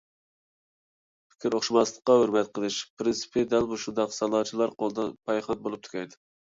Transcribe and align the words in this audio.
پىكىر 1.33 1.57
ئوخشاشماسلىققا 1.59 2.17
ھۆرمەت 2.21 2.51
قىلىش 2.57 2.81
پىرىنسىپى 2.97 3.47
دەل 3.55 3.71
مۇشۇنداق 3.77 4.19
سالاچىلار 4.21 4.79
قولىدا 4.83 5.11
پايخان 5.31 5.65
بولۇپ 5.69 5.89
تۈگەيدۇ. 5.89 6.25